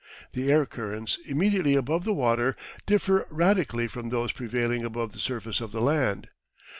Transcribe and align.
The 0.33 0.51
air 0.51 0.65
currents 0.65 1.19
immediately 1.27 1.75
above 1.75 2.05
the 2.05 2.13
water 2.15 2.55
differ 2.87 3.27
radically 3.29 3.87
from 3.87 4.09
those 4.09 4.31
prevailing 4.31 4.83
above 4.83 5.11
the 5.11 5.19
surface 5.19 5.61
of 5.61 5.71
the 5.71 5.79
land. 5.81 6.29